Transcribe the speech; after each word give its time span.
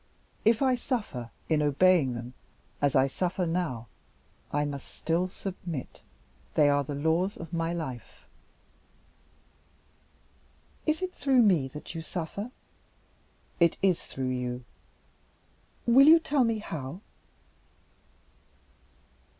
If 0.43 0.63
I 0.63 0.73
suffer 0.73 1.29
in 1.47 1.61
obeying 1.61 2.15
them 2.15 2.33
as 2.81 2.95
I 2.95 3.05
suffer 3.05 3.45
now, 3.45 3.85
I 4.51 4.65
must 4.65 4.87
still 4.87 5.27
submit. 5.27 6.01
They 6.55 6.69
are 6.69 6.83
the 6.83 6.95
laws 6.95 7.37
of 7.37 7.53
my 7.53 7.71
life." 7.71 8.25
"Is 10.87 11.03
it 11.03 11.13
through 11.13 11.43
me 11.43 11.67
that 11.67 11.93
you 11.93 12.01
suffer?" 12.01 12.49
"It 13.59 13.77
is 13.83 14.03
through 14.03 14.29
you." 14.31 14.63
"Will 15.85 16.07
you 16.07 16.17
tell 16.17 16.45
me 16.45 16.57
how?" 16.57 17.01